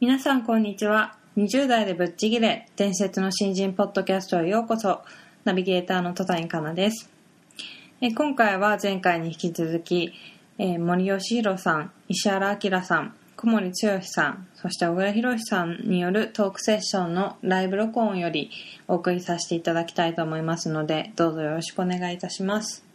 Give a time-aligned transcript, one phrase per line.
[0.00, 1.14] 皆さんこんにちは。
[1.36, 5.02] 20代でぶっちぎれ伝説の新人ポッドキャストへようこそ。
[5.44, 7.10] ナビゲーターの戸谷香奈です。
[8.00, 10.14] え今回は前回に引き続き、
[10.56, 18.50] えー森喜弘さん石原明さん小森剛さんそして小倉博さんによるトークセッションのライブ録音より
[18.88, 22.86] お送りさせていただきたいと思いますのでどうぞよろしくお願いいたします。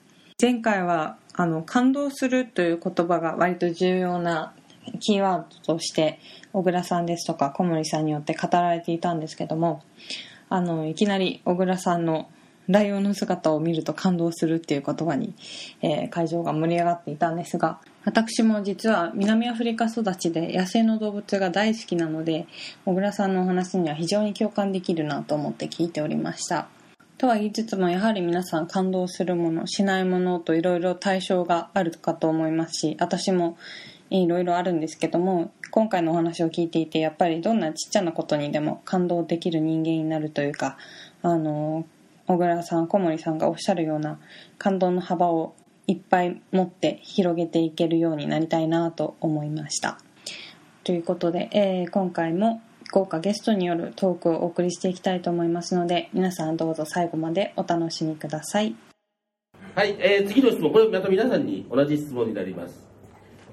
[0.41, 4.55] 前回はあの感動するという言葉が割と重要な
[4.99, 6.19] キーワードとして
[6.53, 9.83] 小倉さんですとか小森さんによって語られていたんですけども
[10.49, 12.29] あのいきなり小倉さんの
[12.67, 15.35] ライオンの姿を見ると感動するっていう言葉に、
[15.81, 22.47] えー会場が盛り上がっていたんですが私も実は南アフリカ育ちで野生の動物が大好きなので
[22.85, 26.67] 小倉さんのお話には非常に共感できるなと思って聞いておりました。
[27.17, 33.57] とは言いつつもやはり皆さん感動するものしないものといろいろ対象があるかと思いますし私も
[34.09, 40.77] いろいろあるんですけども今回のお話を聞いていてやっぱりどんなちっちゃなことにでも感動できる人間になるというか
[41.21, 41.85] あの
[42.27, 44.19] 小倉さん小森さんがおっしゃるような
[44.57, 45.55] 感動の幅を
[45.87, 49.99] いっぱい持って広げていけるようになりたいなと思いました
[50.83, 52.61] ということで、えー今回も
[52.91, 58.75] 豪華ゲストによるトークをお送りしていきたいと思いますので皆さんどうぞ最後までお楽しみください
[59.73, 62.94] はい、えー次の質問、これまた皆さんに同じ質問になります。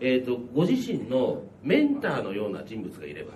[0.05, 3.35] えー、とご自身のメンターのような人物がいれば、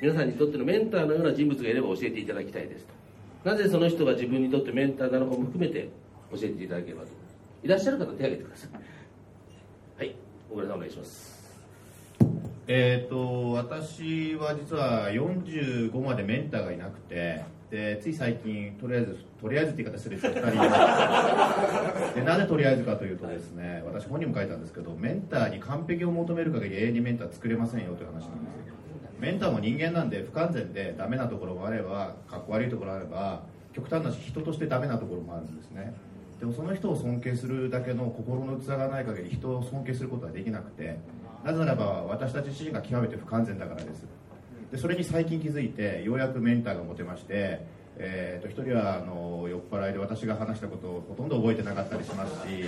[0.00, 3.50] 皆さんにとってのメンターのような人物がいれば教えていただきたいですと。
[3.50, 5.90] なぜその人が自分にとってメンターなのかも含めて
[6.32, 7.08] 教えていただければと。
[7.62, 8.70] いらっしゃる方、手を挙げてください。
[9.98, 10.16] はい、
[10.48, 11.40] 小倉さん、お願いします。
[12.66, 22.14] えー、と私は実は45までメンターがいなくてでつい最近とりあえずとりあえずって言い方するんですけど2人。
[22.18, 28.74] でなぜとりあえずかというとですね私本にも書いたんですけどメンターに完璧を求める限り永遠にメンター作れませんよという話なんですよ。
[29.20, 33.42] メンターも人間なんで不完全でダメなところもあればかっこ悪いところもあれば
[33.72, 35.94] 極端なし人としてダメなところもあるんですね。
[36.40, 40.96] でもその人を尊敬するだけの心の器がない限り人を尊敬することはできなくて
[41.44, 44.06] なぜならば私たち自身が極めて不完全だからです
[44.70, 47.66] でそれに最近気づいてようやくメンターが持てまして、
[47.96, 52.64] えー、と一人はあの酔っ払いで私が話したことをほとんど覚えてなかったりしますし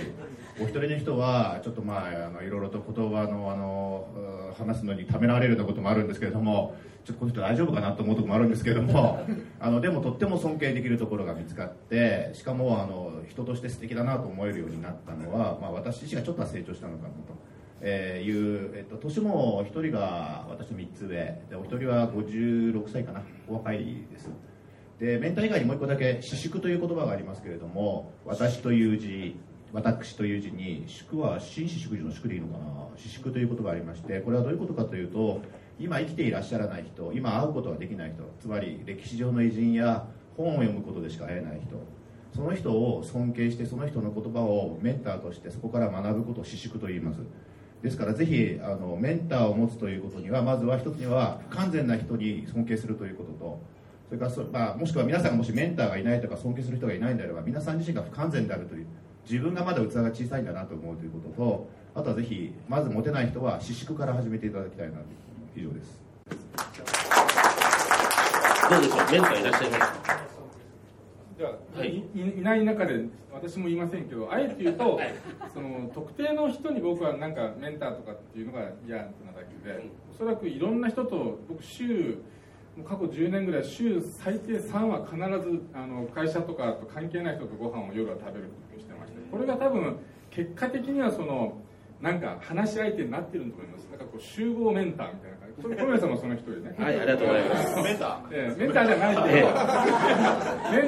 [0.59, 6.75] お一人の人はちょっとまああのいろいろと言葉のあの話すのにためられるようなこともあるんですけれども
[7.05, 9.25] ちょっとこの人大丈夫かなと思うとこもあるんですけれども
[9.59, 17.52] あのでもとっても尊敬できるところが見つかってしかもあの人として素敵だなと思えるようになったのは、まあ、私自身がちょっとは成長したのかなと。
[17.85, 24.29] えーいう、えっと、年も1人が私の3つ上でお一人は56歳かなお若いです。
[24.99, 29.35] でメンター以外にもう一個だけ「私淑」という言葉がありますけれども私という字
[29.73, 35.41] 私という字に祝は紳士淑女の祝でいいのかな私淑ということがありましてこれはどういうことかというと
[35.79, 40.05] 今生きていらっしゃらない人今会うことができない人つまり歴史上の偉人や
[40.37, 41.75] 本を読むことでしか会えない人
[42.35, 47.19] その人を尊敬してその人の言葉をメンターとしてそこから学ぶことを私淑と言います。
[47.83, 53.59] ですからぜひあのメンターを持つということにはまずは一つには不完全な人に尊敬するということと
[54.07, 58.87] それからそ、まあ、もしくは皆さんがもしメンターがいないとか尊敬する人がいないんであれば皆さん自身が不完全であるという
[59.29, 65.03] 自分がまだ器が小さいんだなと思うということとあとはぜひまずモテない人は私淑から始めていただきたいなと
[65.55, 66.01] 以上です。
[68.69, 70.32] どうでしょう、メンターいらっしゃいますか？
[71.47, 72.03] はい。
[72.15, 74.99] いない中で私も言いませんけどあえて言うと、
[75.53, 79.11] その特定の人に僕はなんかメンターとかっていうのが嫌なだ
[79.63, 82.19] けでおそらくいろんな人と僕週
[82.77, 89.97] もう過去10年ぐらい週最低3は必ずあの会社とかと関係ない人とご飯を夜は食べることをしてましてこれが多分
[90.31, 91.57] 結果的にはその
[92.01, 93.87] なんか話し相手になってると思います。
[93.89, 97.75] なんかこう集合メンターみたいな小宮さんもその一人でねはい、ありがとうございます。
[97.81, 98.19] メンター？
[98.31, 99.41] ええメンターじゃないけど、メ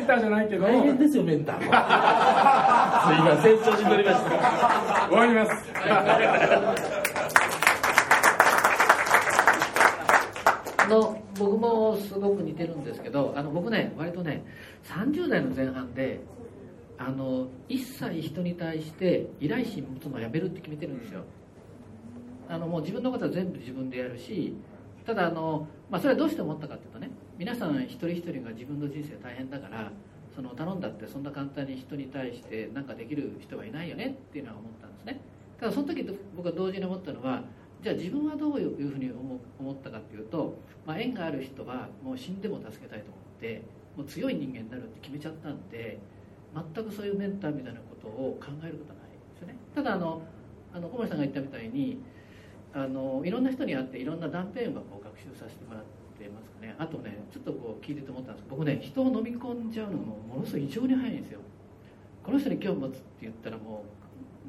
[0.01, 1.59] ンターじゃないけど、大変ですよ、メンター。
[1.59, 4.29] すいません、調子に乗りました。
[5.09, 5.51] 終わります。
[10.77, 14.45] あの僕もすごく似てるんですけどあの僕ね割とね
[14.83, 16.19] 30代の前半で
[16.99, 21.23] あの一切人に対して依頼心持つのをやめるって決めてるんですよ
[22.49, 24.53] あのもう自分のことは全部自分でやるし
[25.05, 29.91] ただあの、まあ、それはどうして思ったかというとね皆さん一人一人が自分の人生大変だから
[30.35, 35.21] その頼んだってそんな簡単に人に対して何かできる人はいないよねっていうのは思ったんですね。
[35.59, 36.03] ただその時
[36.35, 37.43] 僕は同時に思ったのは
[37.81, 39.11] じゃあ自分はどういうふうに
[39.59, 43.61] 思ったかっていうと、まあ、縁がある人はもう死んでも助けたいと思って
[43.95, 45.99] もう強い人間になるって決めちゃったんで
[46.73, 49.55] 全くそういうメンターみたいなことを考えることはないですよね。
[49.73, 50.21] ただあの
[50.73, 51.99] あの小森さんが言ったみたいに
[52.75, 55.83] あのいろんな人に会っていろんな断片をこう学習させてもらっ
[56.19, 56.75] てますかね。
[56.77, 61.39] あとねちょっとこう聞いてて思ったんですけど僕ね人を飲み込んじゃうのもものすごい異常に早いんですよ。
[62.21, 63.85] この人に興味持つって言ったらも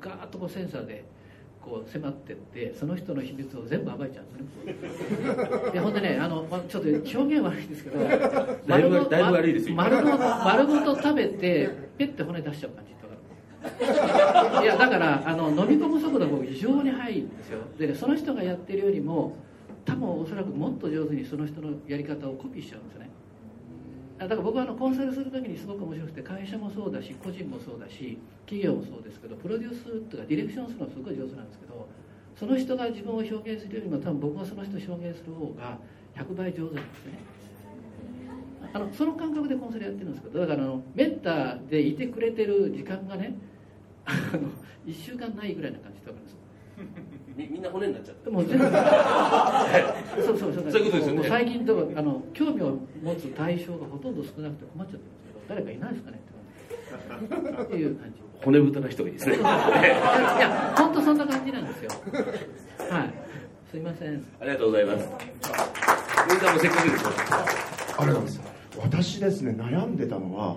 [0.00, 1.04] うガーッとこうセンサーで
[1.62, 5.10] こう迫ってってその人の秘密を全部暴いちゃうんです
[5.62, 5.70] ね。
[5.72, 9.76] でほんでねあの、まあ、ちょっと表現悪いですけどだいぶだいぶ悪いですよ。
[9.76, 12.96] 丸ごと丸ごと食べてペッて骨出しちゃう感じ
[14.62, 17.60] いやだからあの飲み込む速度が非常に速いんですよ。
[17.78, 19.36] で、その人がやってるよりも
[19.84, 23.10] 多分おそらくもっと上手にその人のやり方をコピーしちゃうんですよね。
[24.18, 31.86] だから僕はあのコンサルする時にすごく面白くて会社もそうだし個人もそうだし企業もそうですけどプロデュースとかディレクションするのすごい上手なんですけど
[32.34, 35.78] その人が自分を表現するよりも多分僕はその人を表現する方が
[36.16, 37.36] 100倍上手なんですね。
[38.72, 43.34] あのその感覚でコンサルやってるんですけどだからあのメンターでいてくれてる時間がね
[44.06, 44.48] あの
[44.86, 46.36] 1週間ないぐらいな感じで分かるんです
[47.36, 48.64] みみんな骨になっちゃってもう全部
[50.24, 50.70] そうそうそう。
[50.72, 51.12] そういうことですよね。
[51.14, 56.20] もう最近とかあの興味を持つ対象がほとんど少なくて困っちゃってるんですけど誰かいないですかね
[57.64, 58.20] っていう感じ。
[58.42, 59.36] 骨太な人がいいですね。
[59.36, 61.90] いや本当そんな感じなんですよ。
[62.90, 63.10] はい。
[63.70, 64.24] すいません。
[64.40, 65.08] ありがとうございます。
[66.28, 67.16] 森さんもせっかくですから。
[67.38, 67.44] あ
[68.02, 68.40] りがとうございます。
[68.78, 70.56] 私ですね悩んでたのは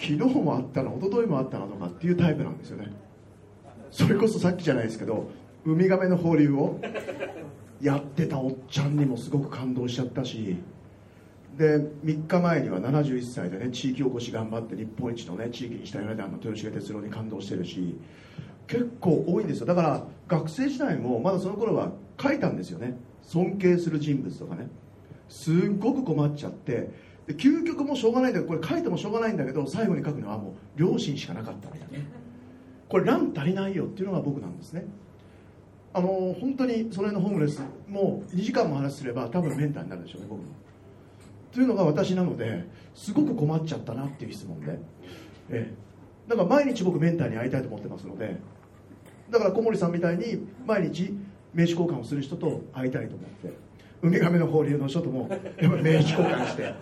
[0.00, 2.90] 昨日もあったな一昨日もあったなとかっていうタイプなんですよね。
[3.90, 5.28] それこそさっきじゃないですけど
[5.64, 6.80] ウミガメの放流を
[7.82, 10.56] やってたおっちゃんにもすごく感動しちゃったし
[11.58, 17.98] で3日前には71歳でね地域おこし頑張って日本一のね地域にしたいられたあの豊重哲郎に感動してるし
[18.66, 19.66] 結構多いんですよ。
[19.66, 21.90] だから学生時代もまだその頃は
[22.22, 22.96] 書いたんですよね。
[23.22, 24.68] 尊敬する人物とかね。
[25.28, 26.90] すっごく困っちゃって
[27.34, 32.06] 究極もしょうがないんだけどこれ書いてもしょうがないんだけど最後に書くのはもう両親しかなかったんだよね。
[32.88, 34.84] これ欄足りないよっていうのが僕なんですね。
[35.92, 40.44] あの本当にその辺のホームレスもう2時間も話すれば多分メンターになるでしょうね僕も。
[41.52, 44.78] というのが私なのですごく困っちゃったなっていう質問で、
[45.50, 45.74] ええ、
[46.28, 48.36] だから毎日僕メンターに会いたいと思ってますので
[49.30, 51.12] だから小森さんみたいに毎日
[51.52, 53.52] 名刺交換をする人と会いたいと思って
[54.02, 56.74] ウミガメの放流の人ともやっぱり名刺交換して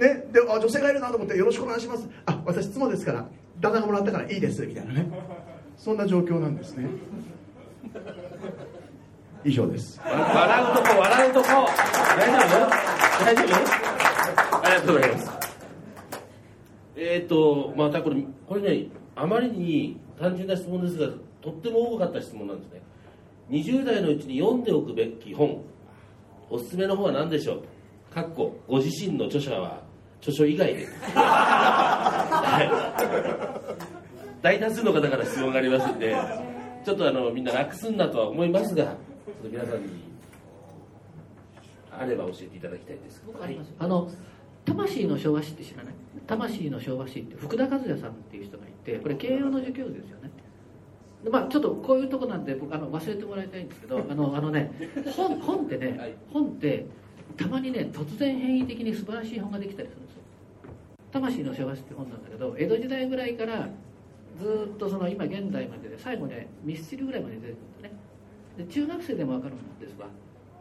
[0.00, 2.08] ね、であ女性がいるなと思ってよろしくお願いします。
[2.24, 3.28] あ私妻ですから
[3.60, 5.06] 旦那がもらったからいいですみたいなね。
[5.76, 6.88] そんな状況なんですね。
[9.44, 10.00] 以上です。
[10.02, 11.46] 笑うとこ笑うとこ。
[11.46, 12.70] 大丈夫？
[13.24, 14.64] 大丈夫？
[14.64, 15.30] ありがとうございます。
[16.96, 21.08] えっ、ー、とまたこれこれねあまりに単純な質問ですが
[21.42, 22.80] とっても多かった質問なんですね。
[23.50, 25.62] 20代のうちに読んでおくべき本。
[26.48, 27.62] おすすめの本は何でしょう？
[28.14, 29.88] かっこご自身の著者は
[30.20, 30.86] 著書以外で、
[34.42, 36.14] 大多数の方から質問がありますんで
[36.84, 38.94] ちょっとあのみんな楽すんなとは思いますがちょっ
[39.42, 40.10] と皆さんに
[41.92, 43.22] あれば教えていただきたいです。
[43.26, 44.10] 僕あります、あの
[44.64, 45.94] 魂の昭和史って知らない？
[46.26, 50.30] 魂の昭和史って福田和也さんっていう人がいてこれ慶応の授業ですよね。
[51.30, 54.72] まあ、ちょっとこういうとこなんで僕あの忘れてもらいたいんですけど あのあのね
[55.14, 56.86] 本本ってね、はい、本って
[57.36, 60.09] たまにね突然変異的に素晴らしい本ができたりするんですよ
[61.12, 63.68] 「魂の幸せ」って本なんだけど江戸時代ぐらいから
[64.40, 67.94] ずっとその今現代までで最後ねミスチルぐらいまで出てくるんだね。
[68.56, 70.06] で中学生でも分かるもんですわ。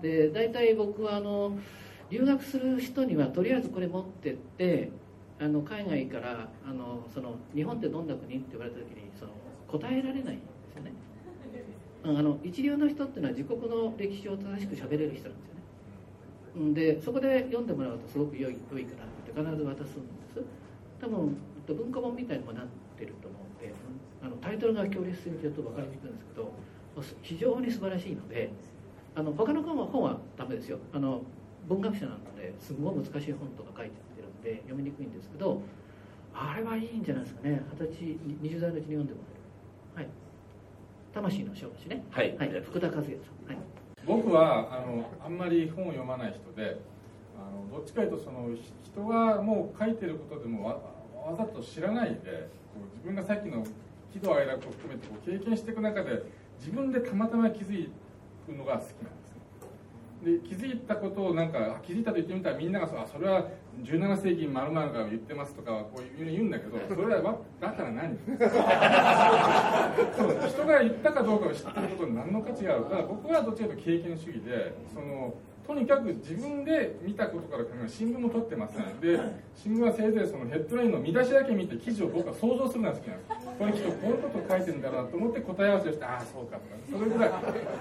[0.02, 1.58] で大体僕はあの
[2.10, 4.90] 留学する人にはとりあえずこれ持ってって
[5.40, 9.32] あの海外からあのその日本ってどんな国って言われた時にその
[9.68, 10.92] 答えられないんですよね。
[12.04, 16.74] あの一流の人っていうのは自国の歴史を正しく喋れる人なんですよね。
[16.74, 20.29] でそこで読んでもらうとすごく良い良いかなって必ず渡すんです
[21.02, 21.38] 多分
[21.68, 22.66] 文化本みたいにもなっ
[22.98, 23.74] てると思うんで
[24.22, 26.52] あのタイトルが強烈すぎてちょっと分かりにくいんですけど
[27.22, 28.52] 非常に素晴らしいので
[29.16, 30.80] あの他の本は本はダメですよ。
[30.94, 31.22] あの
[31.68, 35.62] 文学者なのですごい難しい本とか書いてるんで読みにくいんですけど
[36.34, 37.62] あれはいいんじゃないですかね。
[37.72, 39.20] 二十歳20代のうちに読んでも
[39.96, 40.08] らえる。
[40.08, 40.10] はい。
[41.14, 42.04] 魂の勝負師ね。
[42.12, 43.12] はい、はい、福田和也さ
[43.46, 43.54] ん。
[43.54, 43.58] はい。
[44.06, 46.80] 僕はあのあんまり本を読まない人で
[47.48, 48.50] あのどっちかというとその
[48.84, 50.80] 人がもう書いてることでもわ
[51.38, 53.64] ざと知らないでこう自分がさっきの
[54.14, 56.24] 喜怒哀楽を含めてこう経験していく中で
[56.60, 57.90] 自分でたまたま気づ
[58.46, 59.30] くのが好きなんです
[60.24, 63.46] で気づいたことをなんか気づいたと言ってみたらみんながそあそれは
[63.84, 68.18] 17世紀まるが言ってますとかこういう言うんだけどそれはだから何
[70.18, 75.34] そう人が言ったかどうかを知ってることに何の価値があるか僕はどっちかというと経験主義でその
[75.70, 79.00] とにかく自分で見たことから考え新聞も取ってません。
[79.00, 79.20] で
[79.56, 83.30] 新聞はせいぜいそのヘッドラインの見出しだけ見て記事を僕は想像するのが好きなんです。
[83.60, 87.32] これきっとこういうことを書いてるんだなと思って答え合わせをしてああそうかとかそれぐらい。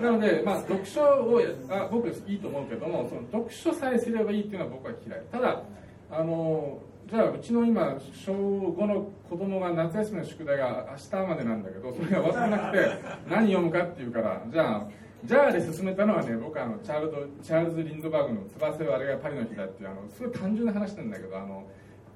[0.02, 1.40] なのでまあ読書を
[1.70, 5.22] あ僕いいと思うけどもその読書さえすればいいっていうのは僕は嫌い。
[5.32, 5.62] ただ
[6.10, 6.78] あの
[7.08, 14.88] じゃあうちの今小5の子供が夏休みの宿題が明日までなんだけどそれが忘れなくて何読むかっていうからじゃあ
[15.24, 21.66] じゃあで進めたのはね僕はあのチャールドチャールズ・リンドバーグの「翼はあれがパリの日だ」っていうあのすごい単純な話なんだけどあの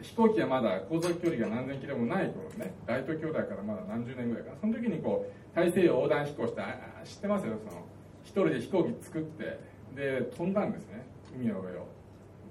[0.01, 2.75] 飛行機はまだ航続距離が何千キロもない頃ね。
[2.87, 4.57] ライト兄弟からまだ何十年ぐらいかな。
[4.61, 7.59] その時にこう大西洋横断飛行してあ知ってますよ。
[7.59, 7.83] その
[8.25, 9.59] 一人で飛行機作って
[9.95, 11.07] で飛んだんですね。
[11.37, 11.87] 海の上を。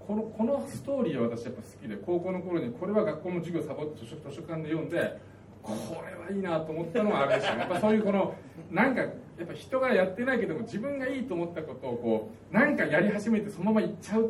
[0.07, 5.20] このこのストーリーは私やっぱ好きで高校の頃にこれは学校の授業サボって図書図書館で読んで
[5.63, 5.73] こ
[6.07, 7.59] れはいいなと思ったのはあれでしたね。
[7.61, 8.35] やっぱそういうこの
[8.71, 9.07] なんかや
[9.43, 14.29] っぱ人がやってないけども自分がいいと思ったことをこうなんかやり始めてそのまま行っちゃうっ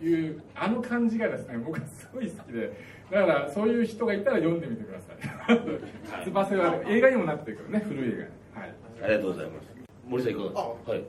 [0.00, 2.72] ていうあの感じがですね僕はすごい好きで。
[3.10, 6.24] だからそういう人がいたら読んでみてください。
[6.24, 8.22] 翼は映画にもなってるけどね古い映画に。
[8.22, 8.26] は
[8.66, 8.74] い。
[9.02, 9.66] ありがとうございます。
[10.08, 10.62] 森さんいかがですか？
[10.92, 11.04] はい。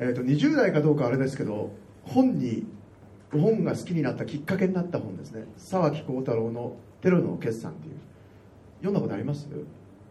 [0.00, 1.70] えー、と20代かどうかあれですけど
[2.04, 2.66] 本に
[3.30, 5.44] 本が好きになったきっかけになった本ですね。
[5.56, 7.94] 沢木幸太郎の「テロルの決算」っていう。
[8.78, 9.48] 読んだことあります？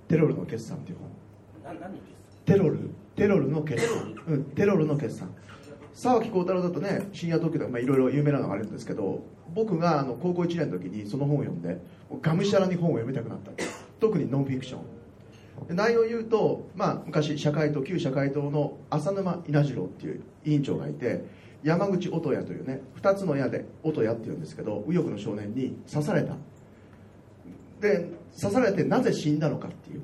[0.07, 1.09] テロルの決算っていう本。
[2.45, 2.89] テロル。
[3.15, 5.33] テロルの決算、うん、テロルの決算。
[5.93, 11.77] 沢木幸太郎だとね深夜特急とかまあいろいろ有名なのがあるんですけど僕があの高校1年の時にその本を読んで
[12.21, 13.51] がむしゃらに本を読みたくなった。
[13.99, 15.67] 特にノンフィクション。
[15.67, 21.23] で内容を言うと、まあ、昔社会党旧社会党の浅沼稲次郎っていう委員長がいて
[21.61, 26.35] 山口音谷というね2つの矢で音谷っていうんですけど右翼の少年に刺された
[27.81, 28.07] で
[28.39, 30.01] 刺されてなぜ死んだのかっていう。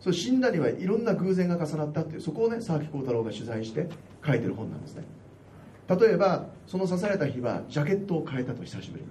[0.00, 2.20] そ死んだにはいろんな偶然が重なったっていう。
[2.20, 3.88] そこをね沢木幸太郎が取材して
[4.24, 5.04] 書いてる本なんですね。
[5.88, 9.10] 例えばその刺された日はジャケットを変えたと久しぶりに。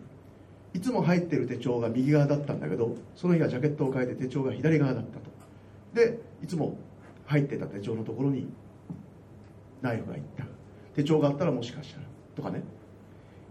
[0.74, 5.29] いつも入ってる手帳が右側だったんだけどその日はジャケットを変えて手帳が左側だったと。
[5.94, 6.77] でいつも
[7.25, 8.48] 入ってた手帳のところに
[9.82, 10.46] ナイフがいった。
[10.96, 12.63] 手帳があったらもしかしたらとかね。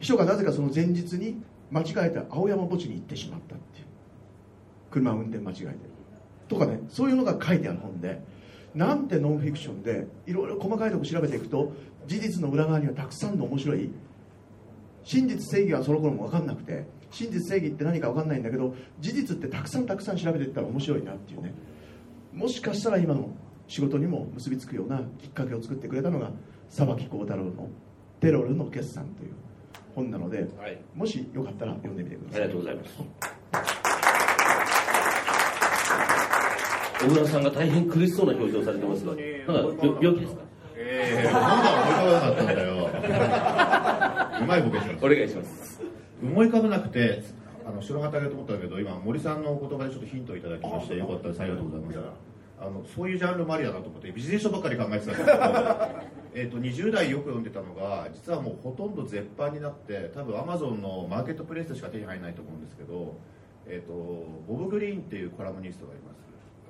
[0.01, 3.84] 秘書がなぜかその前日に間違えて青山墓地に行ってしまったっていう。
[4.95, 5.75] 車を運転間違えて
[6.49, 8.23] とかねそういうのが書いてある本で
[8.75, 11.73] なんてノンフィクションでいろいろ細かいとこ調べていくと
[12.07, 13.91] 事実の裏側にはたくさんの面白い
[15.03, 21.55] 真実正義はその頃も分かんなくて真実正義って何か分かんないんだけど事実ってたくさんたくさん調べていったら面白いなっていうね。
[22.33, 23.31] もしかしたら今の
[23.69, 26.33] 仕事にも結びつくようなきっかけを作ってくれたのが
[26.69, 27.69] 沢木幸太郎の
[28.21, 29.31] 「テロルの決算」という
[29.95, 30.79] 本なので、はい。
[30.95, 32.43] もしよかったら読んでみてください。
[32.43, 33.94] ありがとうございます
[37.09, 40.43] 小倉さんが大変苦しそうな表情をされてますがなんかび病気ですか？
[40.77, 42.75] ええー、まだ思い浮かばなかったんだよ。
[44.43, 45.81] うまいボケしますお願いします。
[46.23, 47.23] 思い浮かばなくて
[47.67, 51.99] あの白旗がと思ったけど今森さんのお言葉でちょっとヒントをいただきましてよかったですありがとうございます
[52.61, 55.33] あのそういうジャンルもありだなと思ってビジネス書ばっかり考えてたんですけど
[56.35, 63.17] えーと20代よく読んでたのが実はもうほとんど絶版になって多分アマゾンのマーケットプレイスでしか手に入らないと思うんですけど、
[63.67, 63.93] えー、と
[64.49, 66.24] ボブ・グリーンっていうコラムニストがいます。
[66.24, 66.24] ア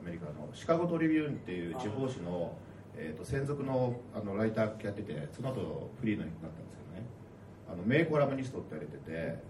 [0.05, 2.57] メリカのシカゴトリビューンっていう地方紙の、
[2.97, 7.07] えー、と専属のあのライターやっててその後フリーのになったんですけどね。
[7.73, 9.43] あの名コラムニストって言われてて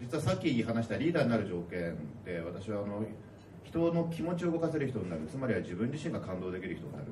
[0.00, 3.04] 実はさっき話したリーダーになる条件で私はあの
[3.62, 5.22] 人の気持ちを動かせる人になる。
[5.26, 7.04] つまりは自分自身が感動できる人になる。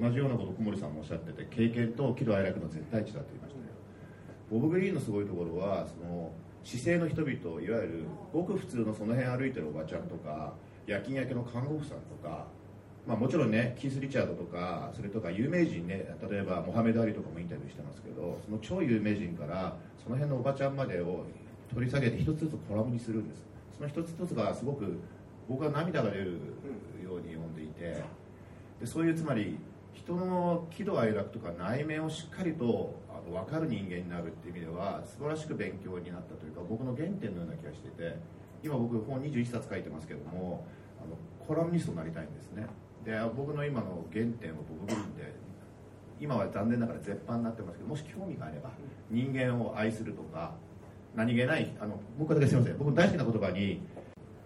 [0.00, 3.64] 同じようなことを小森さんもおっしゃってて経験と喜怒哀楽の絶対値だと言いましたよ。
[4.50, 6.32] ボブ・グリーンのすごいところはその
[6.62, 10.54] 姿勢の人々いわゆるごく普通のその辺歩いてるおばちゃんとか
[10.86, 12.46] 夜勤明けの看護婦さんとか、
[13.06, 21.24] まあ、もちろんねキース・リチャードとかそれとか有名人ね例えばモハメド・アリとかもインタビューしてますけどその超有名人からその辺のおばちゃんまでを
[21.72, 23.44] 取り下げて一つずつコラムにするんです。
[23.76, 25.00] その一つ一つがすごく
[25.48, 26.24] 僕は涙が出る
[27.02, 28.02] ように読んでいて
[28.80, 29.58] でそういうつまり
[29.92, 38.16] 人の喜怒哀楽とか内面をしっかりとあの分かる人間になるっていう意味では素晴らしく勉強になったというか僕の原点のような気がしてて
[38.64, 40.66] 今僕本21冊書いてますけども
[40.98, 41.14] あの
[41.46, 42.66] コラムニストになりたいんですね。
[43.04, 45.34] で僕の今の原点を僕グリーンで
[46.18, 48.70] 今は残念ながら絶版になってますけどもし興味があれば
[49.10, 50.54] 人間を愛するとか
[51.14, 52.78] 何気ないあの僕だけすみません。
[52.78, 53.82] 僕大好きな言葉に、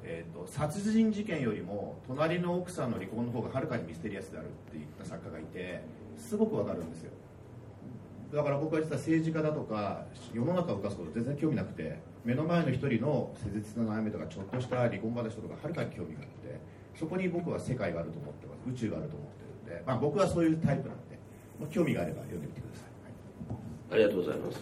[0.02, 5.82] えーと殺人事件よりも隣の奥さんの離婚の方がはるかにミステリアスであるって言った作家がいて
[6.16, 7.12] すごくわかるんですよ。
[8.34, 11.98] だから僕は実は政治家だとか世の中を動かすこと全然興味なくて
[12.28, 16.60] 目の前の一人の切実な悩みとかちょっとした離婚話とかはるかに興味があって
[16.94, 18.68] そこに僕は世界があると思ってます。
[18.68, 19.28] 宇宙があると思っ
[19.64, 21.16] てるんで、まあ、僕はそういうタイプなんで、
[21.58, 24.04] まあ、興味があれば読んでみてください、はい。
[24.04, 24.60] ありがとうございます。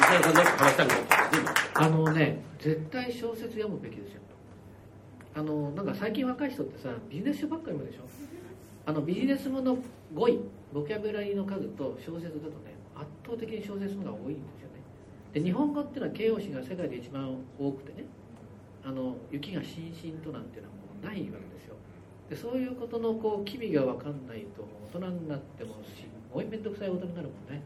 [0.00, 4.22] 石原さんなんか話したいことあのね絶対小説読むべきですよ。
[5.34, 8.04] あのなんか最近若い人ってさビジネス書ばっかり読むでしょ？
[8.86, 9.76] あのビジネスもの
[10.14, 10.40] 語彙
[10.72, 14.68] ボキャブラリーの数と小説だとね圧倒的に小説の方が多いんですよ。
[14.71, 14.71] ね
[15.32, 18.04] で日本語っていうのは形容詞が世界で一番多くてね
[18.84, 21.76] あの雪がしんしんとなんていうのはもうないわけですよ。
[22.28, 27.62] でそういうことのこう機微が分かんないと大人になってもすごい面倒くさい大人になるもんね。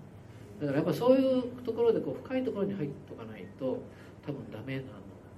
[0.60, 3.82] だからやっぱそういうところでこう深いところに入っとかないと
[4.24, 4.88] 多分ダメなの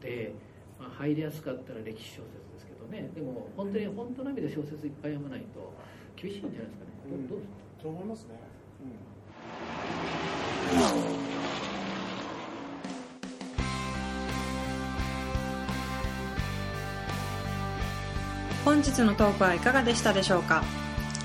[0.01, 0.33] で、
[0.79, 3.11] まあ、入りやすかったら歴史小説ですけどね。
[3.15, 5.73] でも本当に本当の意味で小説いっぱい読まないと
[6.15, 7.57] 厳しいんじゃないですかね、どうどうですか？
[7.83, 8.39] と思いますね、
[18.69, 20.63] 本日のトークはいかがでしたでしょうか？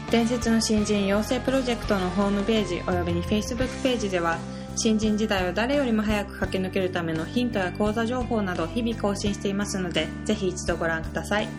[0.09, 4.37] 伝説の新人養成プロジェクトのホームページおよびに Facebook ページでは
[4.77, 11.49] 新人時代を誰よりも早く駆け抜けるためのヒントや講座情報など日々更新していますのでぜひ一度ご覧ください。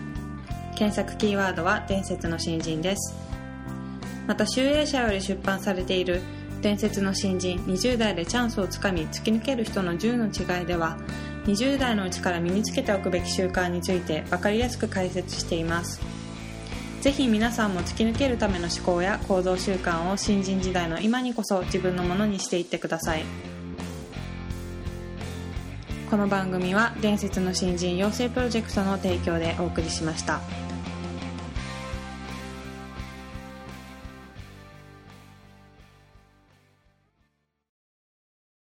[0.75, 3.14] 検索キーワードは伝説の新人です。
[4.26, 6.23] また集英社より出版されている
[6.64, 10.97] 伝説の新人20代でチャンスをつかみ突き抜ける人の10の違いでは
[11.44, 16.00] 20代のうちから身につけておくべき習慣について分かりやすく解説しています
[17.02, 23.25] ぜひ皆さんも突き抜けるための思考や行動習慣を新人時代の今にこそ自分のものにしていってください
[26.09, 30.40] この番組は伝説の新人養成プロジェクトの提供でお送りしました。